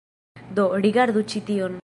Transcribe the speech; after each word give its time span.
Do, 0.59 0.65
rigardu 0.87 1.25
ĉi 1.35 1.45
tion 1.51 1.79